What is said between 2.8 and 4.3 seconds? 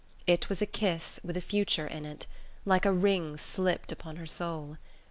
a ring slipped upon her